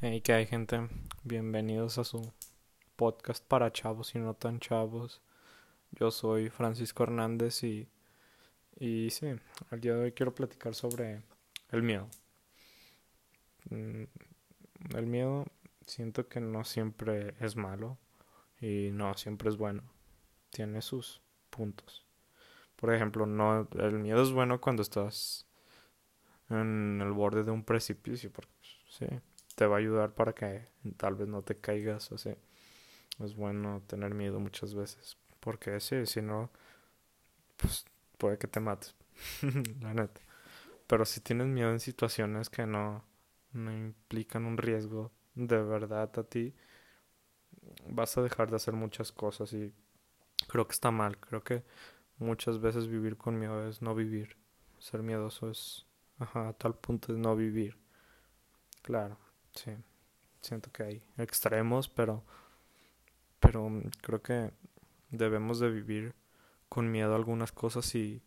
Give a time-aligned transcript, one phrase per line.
[0.00, 0.88] Hey, que hay gente,
[1.24, 2.32] bienvenidos a su
[2.94, 5.20] podcast para chavos y no tan chavos.
[5.90, 7.88] Yo soy Francisco Hernández y,
[8.78, 9.26] y sí,
[9.72, 11.24] al día de hoy quiero platicar sobre
[11.72, 12.08] el miedo.
[13.70, 14.04] Mm,
[14.94, 15.46] el miedo
[15.84, 17.98] siento que no siempre es malo
[18.60, 19.82] y no siempre es bueno.
[20.50, 21.20] Tiene sus
[21.50, 22.06] puntos.
[22.76, 25.44] Por ejemplo, no el miedo es bueno cuando estás
[26.50, 28.52] en el borde de un precipicio, porque
[28.88, 29.06] sí,
[29.58, 30.68] te va a ayudar para que
[30.98, 32.36] tal vez no te caigas, o sea,
[33.18, 36.48] es bueno tener miedo muchas veces, porque sí, si no,
[37.56, 37.84] pues
[38.18, 38.94] puede que te mates,
[39.80, 40.20] la neta.
[40.86, 43.04] Pero si tienes miedo en situaciones que no,
[43.52, 46.54] no implican un riesgo de verdad a ti,
[47.88, 49.74] vas a dejar de hacer muchas cosas y
[50.46, 51.64] creo que está mal, creo que
[52.18, 54.36] muchas veces vivir con miedo es no vivir,
[54.78, 55.84] ser miedoso es,
[56.20, 57.76] ajá, a tal punto de no vivir.
[58.82, 59.18] Claro,
[59.58, 59.72] Sí,
[60.40, 62.24] siento que hay extremos, pero,
[63.40, 63.68] pero
[64.02, 64.52] creo que
[65.10, 66.14] debemos de vivir
[66.68, 68.22] con miedo a algunas cosas y,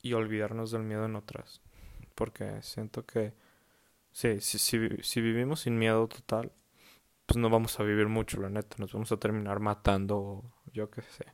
[0.00, 1.60] y olvidarnos del miedo en otras.
[2.14, 3.34] Porque siento que
[4.12, 6.52] sí, si, si, si vivimos sin miedo total,
[7.26, 8.76] pues no vamos a vivir mucho, la neta.
[8.78, 11.26] Nos vamos a terminar matando, yo qué sé.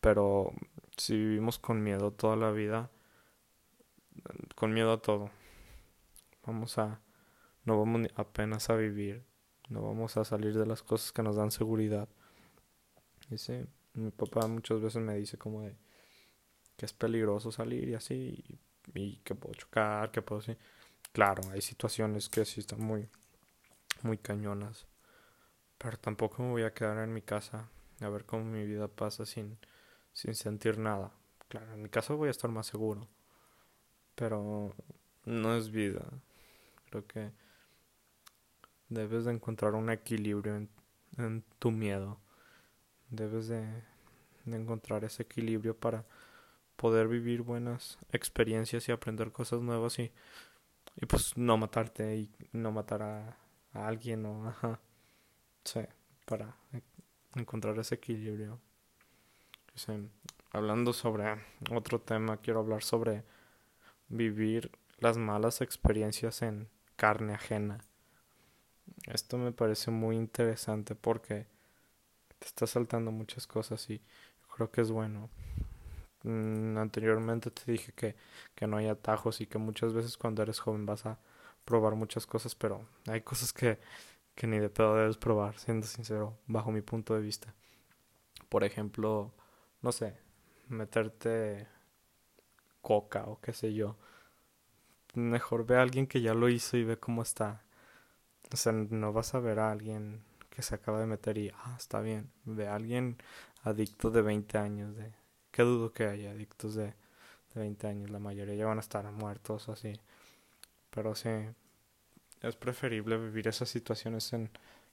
[0.00, 0.52] Pero
[0.96, 2.90] si vivimos con miedo toda la vida,
[4.56, 5.30] con miedo a todo,
[6.44, 7.00] vamos a
[7.64, 9.24] no vamos apenas a vivir,
[9.68, 12.08] no vamos a salir de las cosas que nos dan seguridad.
[13.30, 15.76] Y sí, mi papá muchas veces me dice como de
[16.76, 18.44] que es peligroso salir y así,
[18.94, 20.56] y, que puedo chocar, que puedo sí.
[21.12, 23.08] Claro, hay situaciones que sí están muy,
[24.02, 24.86] muy cañonas,
[25.78, 27.70] pero tampoco me voy a quedar en mi casa
[28.00, 29.58] a ver cómo mi vida pasa sin,
[30.12, 31.12] sin sentir nada.
[31.48, 33.08] Claro, en mi casa voy a estar más seguro,
[34.14, 34.74] pero
[35.24, 36.04] no es vida.
[36.90, 37.32] Creo que
[38.88, 40.56] Debes de encontrar un equilibrio
[41.16, 42.18] en, tu miedo.
[43.10, 43.64] Debes de,
[44.46, 46.04] encontrar ese equilibrio para
[46.76, 50.12] poder vivir buenas experiencias y aprender cosas nuevas y,
[50.96, 53.38] y pues no matarte y no matar a,
[53.72, 54.80] alguien o ajá.
[55.64, 55.80] Sí,
[56.26, 56.56] para
[57.34, 58.60] encontrar ese equilibrio.
[60.52, 61.36] hablando sobre
[61.70, 63.24] otro tema, quiero hablar sobre
[64.08, 67.78] vivir las malas experiencias en carne ajena.
[69.06, 71.46] Esto me parece muy interesante porque
[72.38, 74.00] te está saltando muchas cosas y
[74.54, 75.30] creo que es bueno.
[76.24, 78.16] Mm, anteriormente te dije que,
[78.54, 81.18] que no hay atajos y que muchas veces cuando eres joven vas a
[81.64, 83.78] probar muchas cosas, pero hay cosas que,
[84.34, 87.54] que ni de pedo debes probar, siendo sincero, bajo mi punto de vista.
[88.48, 89.32] Por ejemplo,
[89.82, 90.16] no sé,
[90.68, 91.66] meterte
[92.82, 93.96] coca o qué sé yo.
[95.14, 97.62] Mejor ve a alguien que ya lo hizo y ve cómo está.
[98.52, 101.74] O sea, no vas a ver a alguien que se acaba de meter y, ah,
[101.76, 102.30] está bien.
[102.44, 103.16] Ve a alguien
[103.62, 104.96] adicto de 20 años.
[104.96, 105.12] De,
[105.50, 108.10] ¿Qué dudo que haya adictos de, de 20 años?
[108.10, 109.94] La mayoría ya van a estar muertos así.
[110.90, 111.30] Pero sí,
[112.42, 114.50] es preferible vivir esas situaciones en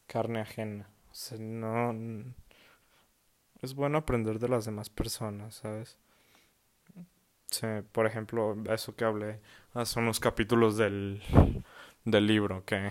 [0.08, 0.90] carne ajena.
[1.12, 1.94] O sea, no...
[3.62, 5.98] Es bueno aprender de las demás personas, ¿sabes?
[7.52, 9.40] Sí, por ejemplo, eso que hablé
[9.74, 11.22] hace unos capítulos del,
[12.06, 12.90] del libro, que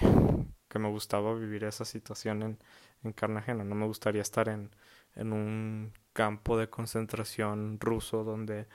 [0.68, 2.58] que me gustaba vivir esa situación en,
[3.02, 3.64] en carne ajena.
[3.64, 4.70] No me gustaría estar en,
[5.16, 8.68] en un campo de concentración ruso donde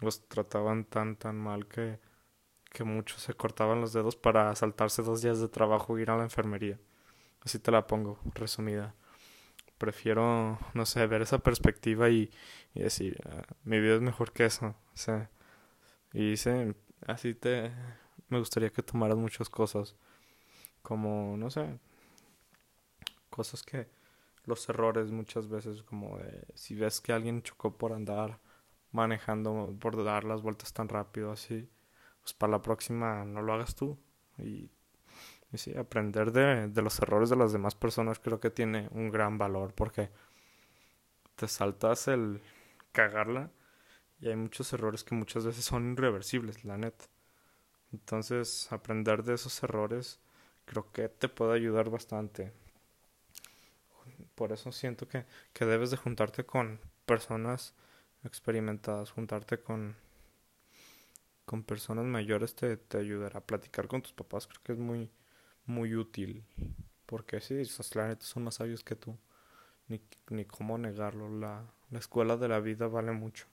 [0.00, 2.00] los trataban tan tan mal que,
[2.72, 6.16] que muchos se cortaban los dedos para saltarse dos días de trabajo e ir a
[6.16, 6.78] la enfermería.
[7.42, 8.94] Así te la pongo, resumida.
[9.78, 12.30] Prefiero, no sé, ver esa perspectiva y,
[12.74, 14.68] y decir, ah, mi vida es mejor que eso.
[14.68, 15.30] O sea,
[16.12, 16.74] y dice,
[17.06, 17.72] así te,
[18.28, 19.96] me gustaría que tomaras muchas cosas
[20.82, 21.78] como, no sé,
[23.30, 23.88] cosas que
[24.44, 28.40] los errores muchas veces como de, si ves que alguien chocó por andar
[28.92, 31.68] manejando, por dar las vueltas tan rápido así,
[32.22, 33.98] pues para la próxima no lo hagas tú
[34.38, 34.70] y,
[35.54, 39.38] sí, aprender de, de los errores de las demás personas creo que tiene un gran
[39.38, 40.10] valor porque
[41.34, 42.40] te saltas el
[42.92, 43.50] cagarla
[44.20, 47.04] y hay muchos errores que muchas veces son irreversibles, la neta.
[47.96, 50.20] Entonces, aprender de esos errores
[50.66, 52.52] creo que te puede ayudar bastante.
[54.34, 57.72] Por eso siento que, que debes de juntarte con personas
[58.22, 59.96] experimentadas, juntarte con,
[61.46, 65.10] con personas mayores te, te ayudará platicar con tus papás, creo que es muy,
[65.64, 66.44] muy útil.
[67.06, 69.16] Porque sí, esos planetas son más sabios que tú.
[69.88, 71.30] Ni, ni cómo negarlo.
[71.30, 73.46] La, la escuela de la vida vale mucho.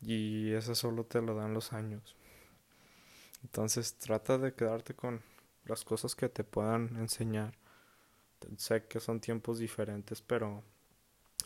[0.00, 2.16] Y eso solo te lo dan los años.
[3.46, 5.22] Entonces trata de quedarte con
[5.66, 7.54] las cosas que te puedan enseñar.
[8.56, 10.64] Sé que son tiempos diferentes, pero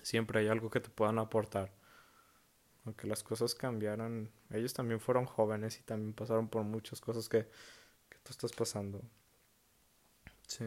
[0.03, 1.71] siempre hay algo que te puedan aportar.
[2.87, 7.45] Aunque las cosas cambiaran, ellos también fueron jóvenes y también pasaron por muchas cosas que,
[8.09, 9.03] que tú estás pasando.
[10.47, 10.65] Sí.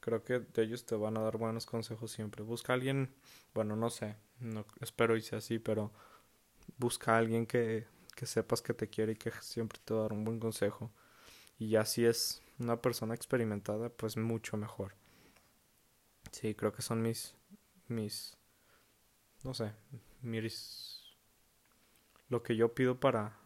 [0.00, 2.42] Creo que de ellos te van a dar buenos consejos siempre.
[2.42, 3.14] Busca a alguien,
[3.54, 5.92] bueno, no sé, no espero y sea así, pero
[6.76, 10.02] busca a alguien que, que sepas que te quiere y que siempre te va a
[10.04, 10.90] dar un buen consejo.
[11.58, 14.94] Y ya si es una persona experimentada, pues mucho mejor.
[16.30, 17.34] Sí, creo que son mis,
[17.88, 18.36] mis,
[19.44, 19.72] no sé,
[20.22, 21.02] mis,
[22.28, 23.36] lo que yo pido para,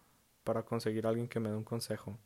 [0.45, 2.19] para conseguir a alguien que me dé un consejo.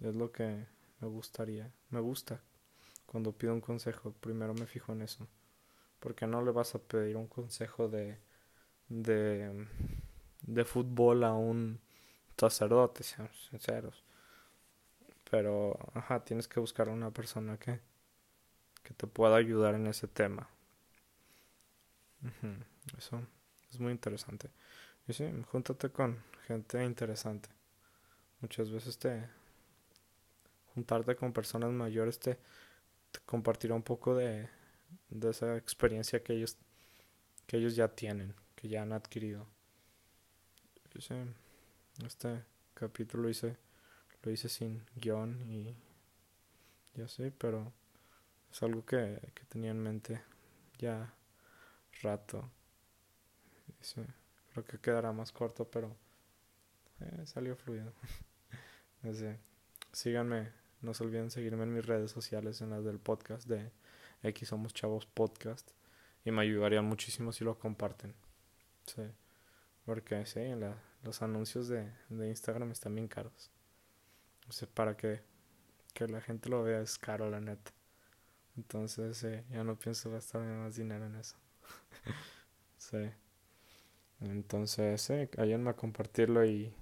[0.00, 0.66] Es lo que
[1.00, 2.42] me gustaría, me gusta
[3.12, 5.28] cuando pido un consejo, primero me fijo en eso.
[6.00, 8.18] Porque no le vas a pedir un consejo de,
[8.88, 9.66] de,
[10.42, 11.80] de fútbol a un
[12.36, 14.02] sacerdote, seamos sinceros.
[15.30, 17.80] Pero, ajá, tienes que buscar a una persona que,
[18.82, 20.48] que te pueda ayudar en ese tema.
[22.98, 23.22] Eso
[23.70, 24.50] es muy interesante.
[25.08, 27.48] Y sí, júntate con gente interesante.
[28.40, 29.28] Muchas veces te
[30.74, 32.38] juntarte con personas mayores te,
[33.26, 34.48] compartirá un poco de,
[35.10, 36.56] de esa experiencia que ellos,
[37.46, 39.46] que ellos ya tienen, que ya han adquirido.
[42.04, 42.44] Este
[42.74, 43.56] capítulo hice,
[44.22, 45.74] lo hice sin guion y
[46.94, 47.72] ya sé, pero
[48.50, 50.22] es algo que, que tenía en mente
[50.78, 51.14] ya
[52.02, 52.50] rato.
[54.52, 55.96] creo que quedará más corto, pero
[57.00, 57.92] eh, salió fluido.
[59.92, 63.70] síganme no se olviden seguirme en mis redes sociales, en las del podcast de
[64.24, 65.70] X Somos Chavos Podcast.
[66.24, 68.14] Y me ayudarían muchísimo si lo comparten.
[68.86, 69.02] Sí.
[69.84, 70.40] Porque sí,
[71.02, 73.50] los anuncios de, de, Instagram están bien caros.
[74.48, 75.20] O sea, para que,
[75.94, 77.72] que la gente lo vea es caro, la neta.
[78.56, 81.36] Entonces, ya no pienso gastar más dinero en eso.
[82.76, 83.10] sí.
[84.20, 86.72] Entonces, sí, ayúdenme a compartirlo y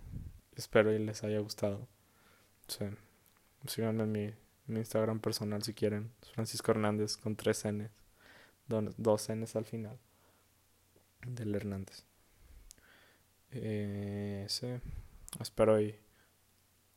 [0.57, 1.89] espero y les haya gustado.
[2.67, 2.85] Sí.
[3.67, 6.13] Síganme en mi, Instagram personal si quieren.
[6.35, 7.91] Francisco Hernández con tres Ns.
[8.97, 9.99] Dos Ns al final.
[11.27, 12.10] Del Hernández.
[13.53, 14.69] Eh, sí.
[15.41, 15.99] Espero y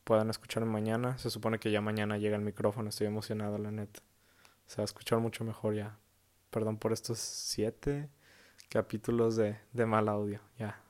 [0.04, 1.18] puedan escucharme mañana.
[1.18, 2.88] Se supone que ya mañana llega el micrófono.
[2.88, 4.00] Estoy emocionado, la neta.
[4.66, 5.98] Se va a escuchar mucho mejor ya.
[6.50, 8.08] Perdón por estos siete
[8.68, 10.40] capítulos de, de mal audio.
[10.58, 10.80] Ya.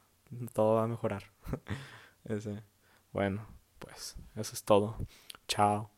[0.52, 1.24] Todo va a mejorar.
[2.24, 2.62] Ese.
[3.12, 3.46] Bueno,
[3.78, 4.96] pues eso es todo.
[5.48, 5.93] Ciao.